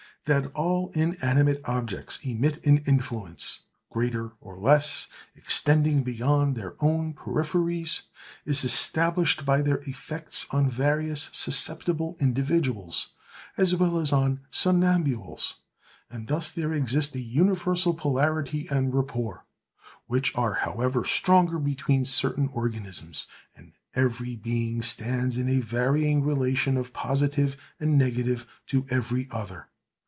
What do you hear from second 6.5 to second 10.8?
their own peripheries, is established by their effects on